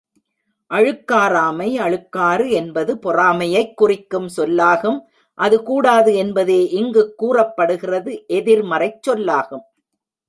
[0.71, 4.99] அழுக்காறாமை அழுக்காறு என்பது பொறாமையைக் குறிக்கும் சொல்லாகும்
[5.37, 9.65] அது கூடாது என்பதே இங்குக் கூறப்படுகிறது எதிர்மறைச் சொல்லாகும்.